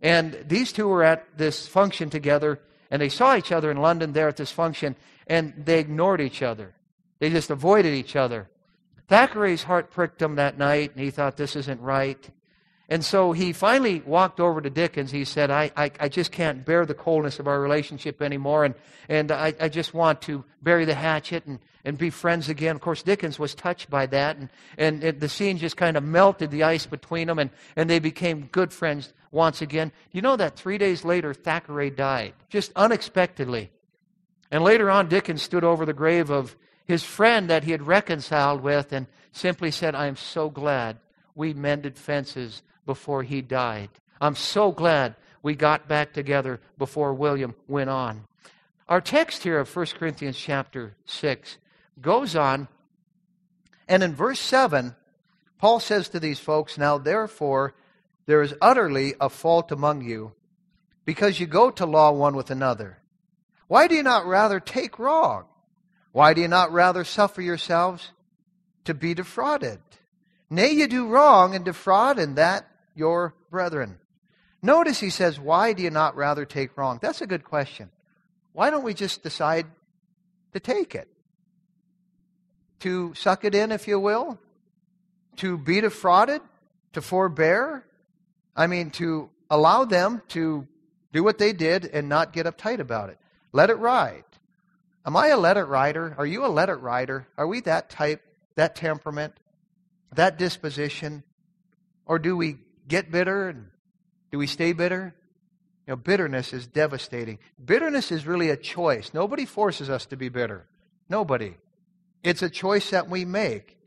[0.00, 2.58] And these two were at this function together,
[2.90, 6.42] and they saw each other in London there at this function, and they ignored each
[6.42, 6.74] other.
[7.18, 8.48] They just avoided each other.
[9.08, 12.28] Thackeray's heart pricked him that night, and he thought, this isn't right.
[12.92, 15.10] And so he finally walked over to Dickens.
[15.10, 18.74] He said, I, I, I just can't bear the coldness of our relationship anymore, and,
[19.08, 22.76] and I, I just want to bury the hatchet and, and be friends again.
[22.76, 26.04] Of course, Dickens was touched by that, and, and it, the scene just kind of
[26.04, 29.90] melted the ice between them, and, and they became good friends once again.
[30.10, 33.70] You know that three days later, Thackeray died, just unexpectedly.
[34.50, 38.60] And later on, Dickens stood over the grave of his friend that he had reconciled
[38.60, 40.98] with and simply said, I am so glad
[41.34, 43.90] we mended fences before he died.
[44.20, 48.24] I'm so glad we got back together before William went on.
[48.88, 51.58] Our text here of 1 Corinthians chapter 6
[52.00, 52.68] goes on,
[53.88, 54.94] and in verse 7,
[55.58, 57.74] Paul says to these folks, Now therefore,
[58.26, 60.32] there is utterly a fault among you,
[61.04, 62.98] because you go to law one with another.
[63.66, 65.44] Why do you not rather take wrong?
[66.12, 68.10] Why do you not rather suffer yourselves
[68.84, 69.80] to be defrauded?
[70.50, 73.98] Nay, you do wrong and defraud, and that your brethren.
[74.62, 76.98] Notice he says, Why do you not rather take wrong?
[77.02, 77.90] That's a good question.
[78.52, 79.66] Why don't we just decide
[80.52, 81.08] to take it?
[82.80, 84.38] To suck it in, if you will?
[85.36, 86.42] To be defrauded?
[86.92, 87.84] To forbear?
[88.54, 90.66] I mean, to allow them to
[91.12, 93.18] do what they did and not get uptight about it.
[93.52, 94.24] Let it ride.
[95.04, 96.14] Am I a let it rider?
[96.16, 97.26] Are you a let it rider?
[97.36, 98.22] Are we that type,
[98.54, 99.34] that temperament,
[100.14, 101.22] that disposition?
[102.06, 102.58] Or do we
[102.92, 103.48] get bitter?
[103.48, 103.66] And
[104.30, 105.14] do we stay bitter?
[105.86, 107.38] You know, bitterness is devastating.
[107.62, 109.12] Bitterness is really a choice.
[109.14, 110.66] Nobody forces us to be bitter.
[111.08, 111.54] Nobody.
[112.22, 113.78] It's a choice that we make.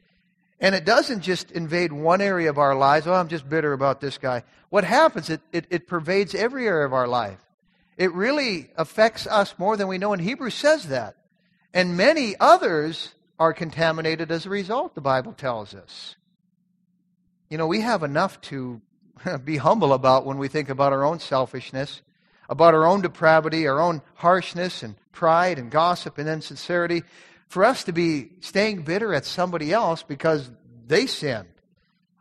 [0.60, 3.06] And it doesn't just invade one area of our lives.
[3.06, 4.44] Oh, I'm just bitter about this guy.
[4.70, 7.40] What happens, it, it, it pervades every area of our life.
[7.98, 10.14] It really affects us more than we know.
[10.14, 11.16] And Hebrews says that.
[11.74, 16.16] And many others are contaminated as a result, the Bible tells us.
[17.50, 18.82] You know, we have enough to
[19.44, 22.02] be humble about when we think about our own selfishness,
[22.50, 27.04] about our own depravity, our own harshness and pride and gossip and insincerity.
[27.48, 30.50] For us to be staying bitter at somebody else because
[30.88, 31.48] they sinned.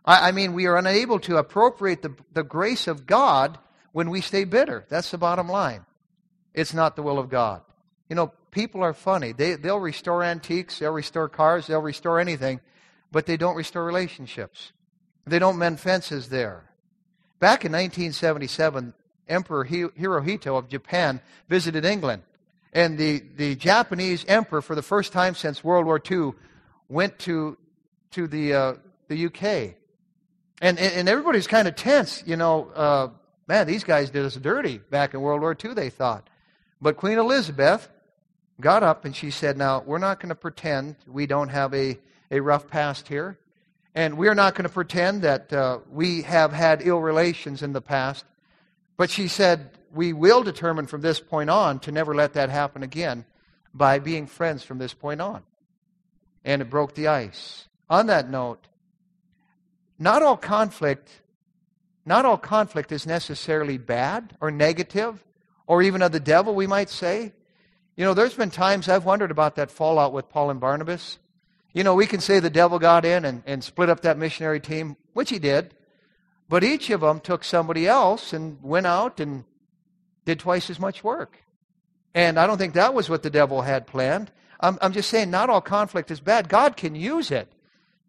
[0.04, 3.58] I, I mean, we are unable to appropriate the, the grace of God
[3.92, 4.84] when we stay bitter.
[4.88, 5.84] That's the bottom line.
[6.52, 7.62] It's not the will of God.
[8.08, 9.32] You know, people are funny.
[9.32, 12.60] They, they'll restore antiques, they'll restore cars, they'll restore anything,
[13.10, 14.72] but they don't restore relationships.
[15.26, 16.70] They don't mend fences there.
[17.44, 18.94] Back in 1977,
[19.28, 22.22] Emperor Hirohito of Japan visited England.
[22.72, 26.32] And the, the Japanese emperor, for the first time since World War II,
[26.88, 27.58] went to,
[28.12, 28.72] to the, uh,
[29.08, 29.74] the UK.
[30.62, 32.22] And, and, everybody's kind of tense.
[32.24, 33.08] You know, uh,
[33.46, 36.30] man, these guys did us dirty back in World War II, they thought.
[36.80, 37.90] But Queen Elizabeth
[38.58, 41.98] got up and she said, Now, we're not going to pretend we don't have a,
[42.30, 43.38] a rough past here.
[43.94, 47.80] And we're not going to pretend that uh, we have had ill relations in the
[47.80, 48.24] past.
[48.96, 52.82] But she said, we will determine from this point on to never let that happen
[52.82, 53.24] again
[53.72, 55.42] by being friends from this point on.
[56.44, 57.68] And it broke the ice.
[57.88, 58.66] On that note,
[59.98, 61.08] not all conflict
[62.06, 65.24] not all conflict is necessarily bad or negative
[65.66, 67.32] or even of the devil, we might say.
[67.96, 71.18] You know, there's been times I've wondered about that fallout with Paul and Barnabas.
[71.74, 74.60] You know, we can say the devil got in and, and split up that missionary
[74.60, 75.74] team, which he did.
[76.48, 79.44] But each of them took somebody else and went out and
[80.24, 81.38] did twice as much work.
[82.14, 84.30] And I don't think that was what the devil had planned.
[84.60, 86.48] I'm, I'm just saying, not all conflict is bad.
[86.48, 87.52] God can use it.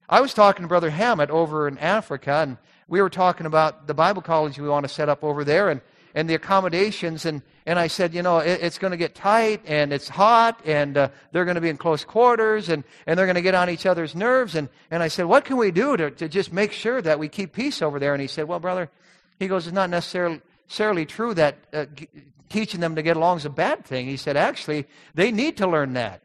[0.08, 3.96] I was talking to Brother Hammett over in Africa, and we were talking about the
[3.96, 5.82] Bible college we want to set up over there and,
[6.16, 7.26] and the accommodations.
[7.26, 10.60] And, and I said, you know, it, it's going to get tight and it's hot
[10.66, 13.54] and uh, they're going to be in close quarters and, and they're going to get
[13.54, 14.56] on each other's nerves.
[14.56, 17.28] And, and I said, what can we do to, to just make sure that we
[17.28, 18.14] keep peace over there?
[18.14, 18.90] And he said, well, brother,
[19.38, 22.08] he goes, it's not necessarily necessarily true that uh, g-
[22.50, 24.08] teaching them to get along is a bad thing.
[24.08, 26.22] He said, actually, they need to learn that.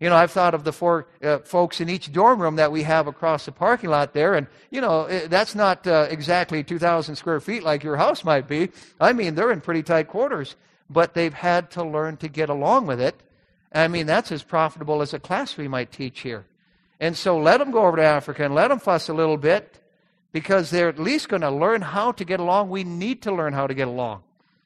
[0.00, 2.82] You know, I've thought of the four uh, folks in each dorm room that we
[2.82, 7.40] have across the parking lot there, and, you know, that's not uh, exactly 2,000 square
[7.40, 8.70] feet like your house might be.
[9.00, 10.56] I mean, they're in pretty tight quarters,
[10.90, 13.22] but they've had to learn to get along with it.
[13.72, 16.44] I mean, that's as profitable as a class we might teach here.
[17.00, 19.80] And so let them go over to Africa and let them fuss a little bit
[20.32, 22.68] because they're at least going to learn how to get along.
[22.68, 24.22] We need to learn how to get along.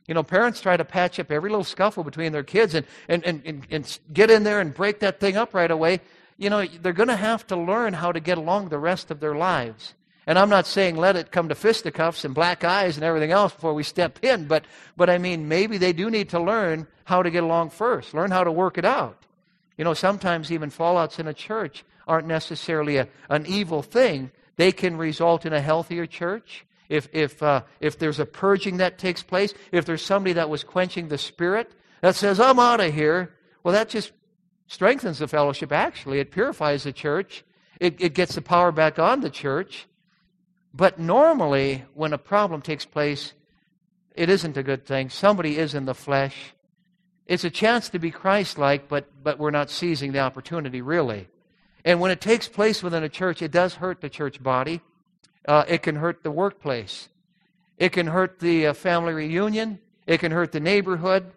[0.08, 3.24] You know, parents try to patch up every little scuffle between their kids and, and,
[3.24, 6.00] and, and, and get in there and break that thing up right away.
[6.38, 9.20] You know, they're going to have to learn how to get along the rest of
[9.20, 9.94] their lives.
[10.26, 13.52] And I'm not saying let it come to fisticuffs and black eyes and everything else
[13.52, 14.64] before we step in, but,
[14.96, 18.30] but I mean, maybe they do need to learn how to get along first, learn
[18.30, 19.24] how to work it out.
[19.76, 24.72] You know, sometimes even fallouts in a church aren't necessarily a, an evil thing, they
[24.72, 26.66] can result in a healthier church.
[26.88, 30.64] If, if, uh, if there's a purging that takes place, if there's somebody that was
[30.64, 31.70] quenching the spirit
[32.00, 34.12] that says, I'm out of here, well, that just
[34.66, 36.20] strengthens the fellowship, actually.
[36.20, 37.44] It purifies the church,
[37.80, 39.86] it, it gets the power back on the church.
[40.72, 43.32] But normally, when a problem takes place,
[44.14, 45.10] it isn't a good thing.
[45.10, 46.54] Somebody is in the flesh.
[47.26, 51.28] It's a chance to be Christ like, but, but we're not seizing the opportunity, really.
[51.84, 54.80] And when it takes place within a church, it does hurt the church body.
[55.48, 57.08] Uh, it can hurt the workplace.
[57.78, 59.78] It can hurt the uh, family reunion.
[60.06, 61.32] It can hurt the neighborhood.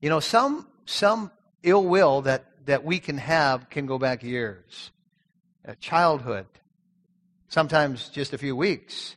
[0.00, 1.32] You know, some some
[1.64, 4.92] ill will that that we can have can go back years.
[5.66, 6.46] Uh, childhood,
[7.48, 9.16] sometimes just a few weeks.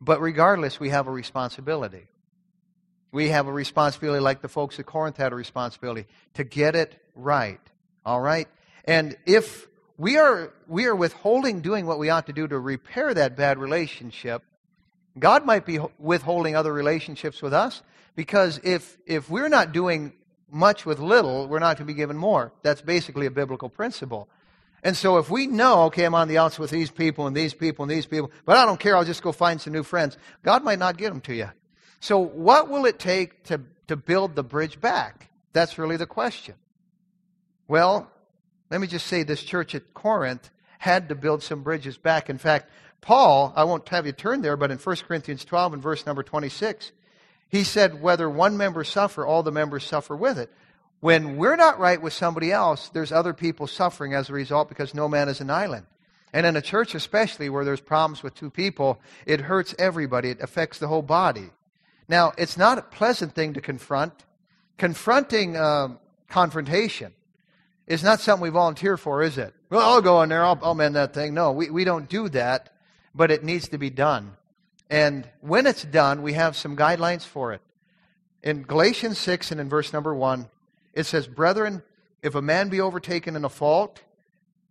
[0.00, 2.08] But regardless, we have a responsibility.
[3.12, 7.00] We have a responsibility, like the folks at Corinth had a responsibility, to get it
[7.14, 7.60] right.
[8.04, 8.48] All right?
[8.84, 13.12] And if we are, we are withholding doing what we ought to do to repair
[13.14, 14.42] that bad relationship,
[15.18, 17.82] God might be withholding other relationships with us
[18.16, 20.14] because if, if we're not doing
[20.50, 22.52] much with little, we're not going to be given more.
[22.62, 24.28] That's basically a biblical principle.
[24.82, 27.54] And so if we know, okay, I'm on the outs with these people and these
[27.54, 30.18] people and these people, but I don't care, I'll just go find some new friends,
[30.42, 31.50] God might not get them to you.
[32.00, 35.30] So what will it take to, to build the bridge back?
[35.52, 36.54] That's really the question.
[37.68, 38.10] Well,
[38.72, 42.30] let me just say this church at Corinth had to build some bridges back.
[42.30, 42.70] In fact,
[43.02, 46.22] Paul, I won't have you turn there, but in 1 Corinthians 12 and verse number
[46.22, 46.90] 26,
[47.50, 50.50] he said, Whether one member suffer, all the members suffer with it.
[51.00, 54.94] When we're not right with somebody else, there's other people suffering as a result because
[54.94, 55.84] no man is an island.
[56.32, 60.30] And in a church, especially where there's problems with two people, it hurts everybody.
[60.30, 61.50] It affects the whole body.
[62.08, 64.14] Now, it's not a pleasant thing to confront.
[64.78, 67.12] Confronting um, confrontation
[67.86, 69.54] it's not something we volunteer for, is it?
[69.70, 71.34] Well, I'll go in there, I'll, I'll mend that thing.
[71.34, 72.74] No, we, we don't do that,
[73.14, 74.36] but it needs to be done.
[74.88, 77.62] And when it's done, we have some guidelines for it.
[78.42, 80.48] In Galatians 6 and in verse number 1,
[80.92, 81.82] it says, Brethren,
[82.22, 84.02] if a man be overtaken in a fault,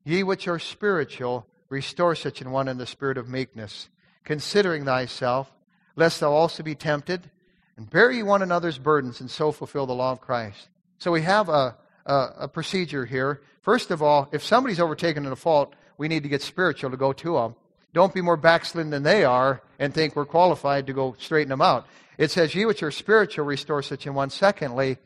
[0.04, 3.90] ye which are spiritual, restore such an one in the spirit of meekness,
[4.24, 5.52] considering thyself,
[5.96, 7.32] lest thou also be tempted,
[7.78, 10.70] and bear ye one another's burdens, and so fulfill the law of Christ.
[10.98, 13.42] So we have a, uh, a procedure here.
[13.62, 16.98] First of all, if somebody's overtaken in a fault, we need to get spiritual to
[16.98, 17.56] go to them.
[17.94, 21.62] Don't be more backslidden than they are and think we're qualified to go straighten them
[21.62, 21.86] out.
[22.18, 24.30] It says, Ye which are spiritual, restore such an one.
[24.30, 24.98] Secondly,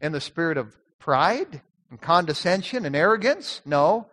[0.00, 3.60] in the spirit of pride and condescension and arrogance?
[3.64, 4.06] No.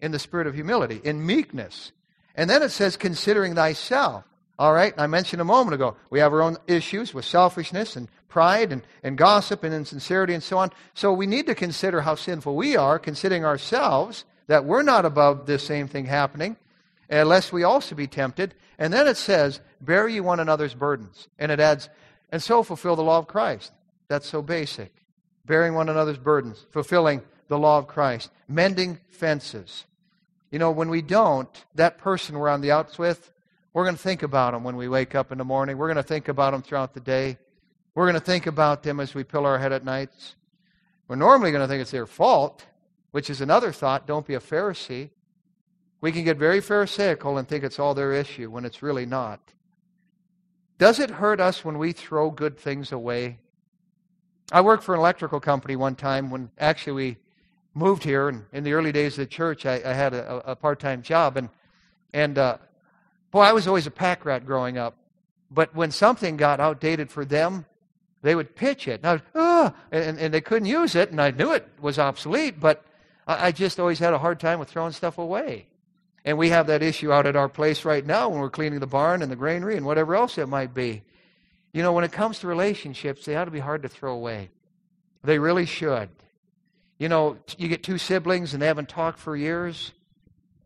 [0.00, 1.92] In the spirit of humility, in meekness.
[2.34, 4.24] And then it says, considering thyself.
[4.58, 8.08] All right, I mentioned a moment ago, we have our own issues with selfishness and
[8.28, 10.70] pride and, and gossip and insincerity and so on.
[10.94, 15.46] So we need to consider how sinful we are, considering ourselves, that we're not above
[15.46, 16.56] this same thing happening,
[17.08, 18.54] eh, unless we also be tempted.
[18.80, 21.28] And then it says, bear ye one another's burdens.
[21.38, 21.88] And it adds,
[22.32, 23.72] and so fulfill the law of Christ.
[24.08, 24.92] That's so basic.
[25.46, 29.84] Bearing one another's burdens, fulfilling the law of Christ, mending fences.
[30.50, 33.32] You know, when we don't, that person we're on the outs with,
[33.78, 35.78] we're going to think about them when we wake up in the morning.
[35.78, 37.38] We're going to think about them throughout the day.
[37.94, 40.34] We're going to think about them as we pillow our head at nights.
[41.06, 42.66] We're normally going to think it's their fault,
[43.12, 44.04] which is another thought.
[44.04, 45.10] Don't be a Pharisee.
[46.00, 49.38] We can get very Pharisaical and think it's all their issue when it's really not.
[50.78, 53.38] Does it hurt us when we throw good things away?
[54.50, 57.16] I worked for an electrical company one time when actually we
[57.74, 60.56] moved here, and in the early days of the church, I, I had a, a
[60.56, 61.48] part-time job, and
[62.12, 62.56] and uh,
[63.30, 64.96] boy, I was always a pack rat growing up.
[65.50, 67.64] But when something got outdated for them,
[68.22, 71.52] they would pitch it, and, oh, and, and they couldn't use it, and I knew
[71.52, 72.84] it was obsolete, but
[73.26, 75.66] I, I just always had a hard time with throwing stuff away.
[76.24, 78.86] And we have that issue out at our place right now when we're cleaning the
[78.86, 81.02] barn and the granary and whatever else it might be.
[81.72, 84.50] You know, when it comes to relationships, they ought to be hard to throw away.
[85.22, 86.08] They really should.
[86.98, 89.92] You know, you get two siblings and they haven't talked for years.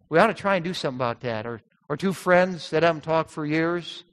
[0.08, 1.46] We ought to try and do something about that.
[1.46, 4.04] Or, or two friends that haven't talked for years.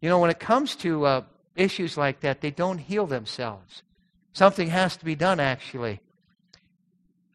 [0.00, 1.22] You know, when it comes to uh,
[1.56, 3.82] issues like that, they don't heal themselves.
[4.32, 6.00] Something has to be done, actually.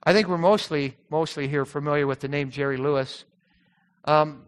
[0.03, 3.25] I think we're mostly, mostly here familiar with the name Jerry Lewis.
[4.05, 4.43] Um,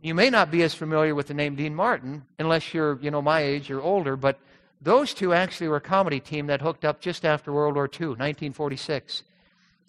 [0.00, 3.22] you may not be as familiar with the name Dean Martin unless you're, you know,
[3.22, 4.38] my age or older, but
[4.80, 8.08] those two actually were a comedy team that hooked up just after World War II,
[8.08, 9.22] 1946.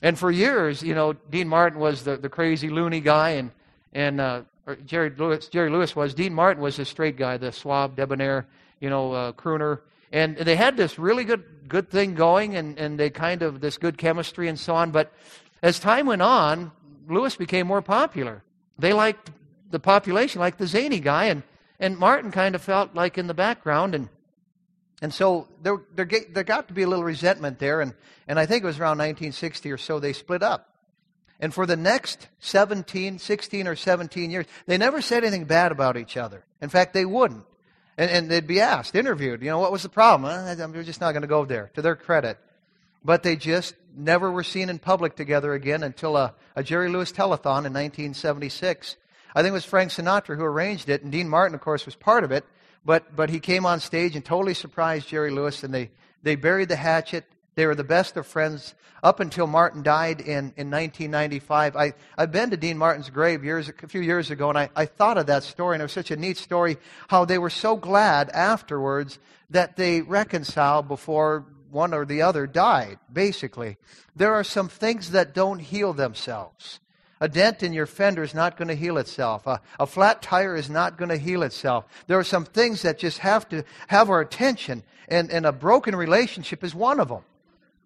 [0.02, 3.52] And for years, you know, Dean Martin was the, the crazy loony guy, and,
[3.94, 4.42] and uh,
[4.86, 6.14] Jerry, Lewis, Jerry Lewis was.
[6.14, 8.48] Dean Martin was the straight guy, the suave, debonair,
[8.80, 9.82] you know, uh, crooner.
[10.12, 13.78] And they had this really good, good thing going, and, and they kind of, this
[13.78, 14.92] good chemistry and so on.
[14.92, 15.14] But
[15.62, 16.72] as time went on,
[17.08, 18.44] Lewis became more popular.
[18.80, 19.32] They liked
[19.72, 21.44] the population, like the zany guy, and,
[21.80, 23.94] and Martin kind of felt like in the background.
[23.94, 24.10] And
[25.02, 27.94] and so there, there, there got to be a little resentment there, and,
[28.28, 30.75] and I think it was around 1960 or so they split up.
[31.40, 35.98] And for the next 17, 16 or 17 years, they never said anything bad about
[35.98, 36.46] each other.
[36.62, 37.46] In fact, they wouldn't.
[37.98, 40.32] And, and they'd be asked, interviewed, you know, what was the problem?
[40.32, 42.38] I'm just not going to go there, to their credit.
[43.04, 47.12] But they just never were seen in public together again until a, a Jerry Lewis
[47.12, 48.96] telethon in 1976.
[49.36, 51.96] I think it was Frank Sinatra who arranged it, and Dean Martin, of course, was
[51.96, 52.46] part of it.
[52.86, 55.90] But, but he came on stage and totally surprised Jerry Lewis, and they,
[56.24, 57.26] they buried the hatchet.
[57.56, 61.76] They were the best of friends up until Martin died in, in 1995.
[61.76, 64.86] I, I've been to Dean Martin's grave years, a few years ago, and I, I
[64.86, 66.78] thought of that story, and it was such a neat story
[67.08, 69.20] how they were so glad afterwards
[69.52, 73.78] that they reconciled before one or the other died, basically.
[74.16, 76.80] There are some things that don't heal themselves.
[77.22, 79.48] A dent in your fender is not going to heal itself.
[79.48, 81.86] A, a flat tire is not going to heal itself.
[82.08, 85.96] There are some things that just have to have our attention, and, and a broken
[85.96, 87.22] relationship is one of them.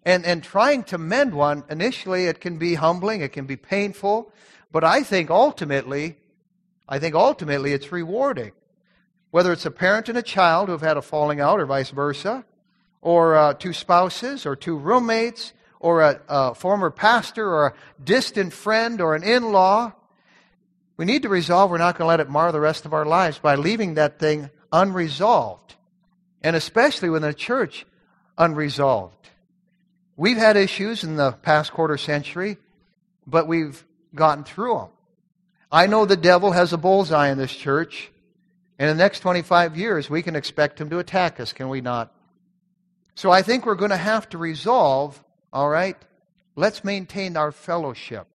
[0.04, 4.32] And, and trying to mend one, initially it can be humbling, it can be painful,
[4.72, 6.16] but I think ultimately,
[6.88, 8.52] I think ultimately it's rewarding.
[9.30, 11.90] Whether it's a parent and a child who have had a falling out or vice
[11.90, 12.44] versa,
[13.02, 17.74] or uh, two spouses or two roommates, or a, a former pastor or a
[18.04, 19.92] distant friend or an in law.
[20.96, 23.06] We need to resolve we're not going to let it mar the rest of our
[23.06, 25.74] lives by leaving that thing unresolved.
[26.42, 27.86] And especially within the church,
[28.36, 29.29] unresolved.
[30.20, 32.58] We've had issues in the past quarter century,
[33.26, 33.82] but we've
[34.14, 34.88] gotten through them.
[35.72, 38.10] I know the devil has a bullseye in this church.
[38.78, 41.80] And in the next 25 years, we can expect him to attack us, can we
[41.80, 42.12] not?
[43.14, 45.96] So I think we're going to have to resolve all right?
[46.54, 48.26] Let's maintain our fellowship.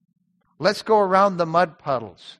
[0.58, 2.38] Let's go around the mud puddles.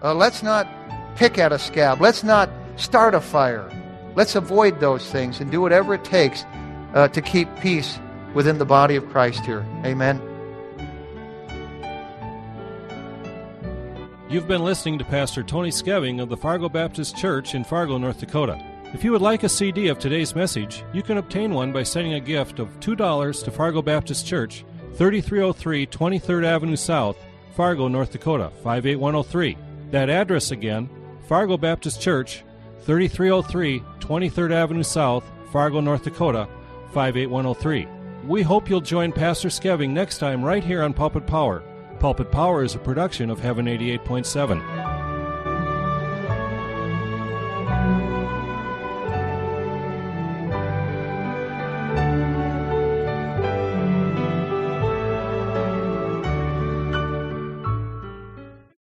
[0.00, 0.68] Uh, let's not
[1.16, 2.00] pick at a scab.
[2.00, 3.68] Let's not start a fire.
[4.14, 6.44] Let's avoid those things and do whatever it takes
[6.94, 7.98] uh, to keep peace
[8.34, 9.66] within the body of Christ here.
[9.84, 10.20] Amen.
[14.28, 18.18] You've been listening to Pastor Tony Skeving of the Fargo Baptist Church in Fargo, North
[18.18, 18.60] Dakota.
[18.92, 22.14] If you would like a CD of today's message, you can obtain one by sending
[22.14, 24.64] a gift of $2 to Fargo Baptist Church,
[24.94, 27.16] 3303 23rd Avenue South,
[27.54, 29.56] Fargo, North Dakota, 58103.
[29.90, 30.90] That address again,
[31.28, 32.42] Fargo Baptist Church,
[32.82, 36.48] 3303 23rd Avenue South, Fargo, North Dakota,
[36.92, 37.95] 58103.
[38.26, 41.62] We hope you'll join Pastor Skeving next time right here on Pulpit Power.
[42.00, 44.95] Pulpit Power is a production of Heaven 88.7.